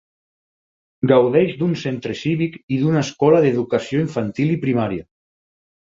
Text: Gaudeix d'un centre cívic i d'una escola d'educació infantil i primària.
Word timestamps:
Gaudeix 1.11 1.53
d'un 1.59 1.77
centre 1.83 2.17
cívic 2.23 2.57
i 2.57 2.81
d'una 2.83 3.07
escola 3.09 3.45
d'educació 3.47 4.05
infantil 4.09 4.59
i 4.59 4.61
primària. 4.69 5.11